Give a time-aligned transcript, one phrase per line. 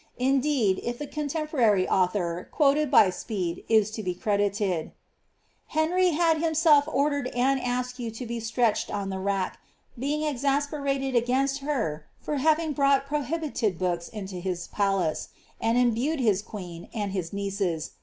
[0.17, 4.91] Indeed, if the contemporary author, quoted by Speed, is to be credited, ^^
[5.67, 9.59] Henry had himself ordered Anne Askew to be stretched on the rack,
[9.99, 15.29] being exasperated against her for having brought prohibited books into his palace,
[15.61, 17.91] and imbued his queen, and his nieces.